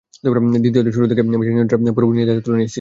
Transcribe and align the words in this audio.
দ্বিতীয়ার্ধের 0.63 0.95
শুরু 0.97 1.05
থেকেই 1.09 1.23
ম্যাচের 1.25 1.55
নিয়ন্ত্রণটা 1.57 1.95
পুরোপুরি 1.97 2.15
নিজেদের 2.17 2.33
হাতে 2.35 2.43
তুলে 2.45 2.57
নেয় 2.57 2.63
সিটি। 2.63 2.69